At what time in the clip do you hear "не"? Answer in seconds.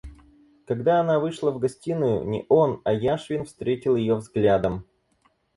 2.27-2.43